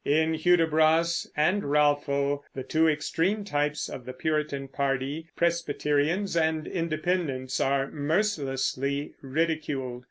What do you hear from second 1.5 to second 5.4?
Ralpho the two extreme types of the Puritan party,